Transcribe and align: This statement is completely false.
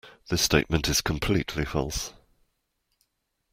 This 0.29 0.41
statement 0.41 0.89
is 0.89 0.99
completely 0.99 1.63
false. 1.63 2.11